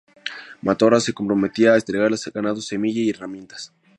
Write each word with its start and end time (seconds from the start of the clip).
Matorras 0.63 1.03
se 1.03 1.13
comprometía 1.13 1.73
a 1.73 1.75
entregarles 1.75 2.25
ganado, 2.33 2.59
semillas 2.59 3.05
y 3.05 3.09
herramientas. 3.11 3.71